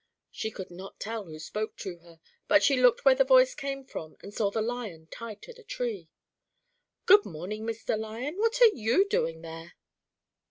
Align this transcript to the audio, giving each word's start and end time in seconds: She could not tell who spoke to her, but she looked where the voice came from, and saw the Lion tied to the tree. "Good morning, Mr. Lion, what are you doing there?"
She 0.31 0.49
could 0.49 0.71
not 0.71 0.99
tell 0.99 1.25
who 1.25 1.37
spoke 1.37 1.75
to 1.77 1.97
her, 1.99 2.19
but 2.47 2.63
she 2.63 2.75
looked 2.81 3.05
where 3.05 3.13
the 3.13 3.23
voice 3.23 3.53
came 3.53 3.85
from, 3.85 4.17
and 4.23 4.33
saw 4.33 4.49
the 4.49 4.59
Lion 4.59 5.05
tied 5.11 5.43
to 5.43 5.53
the 5.53 5.63
tree. 5.63 6.09
"Good 7.05 7.23
morning, 7.23 7.67
Mr. 7.67 7.95
Lion, 7.99 8.39
what 8.39 8.59
are 8.63 8.71
you 8.73 9.07
doing 9.07 9.43
there?" 9.43 9.73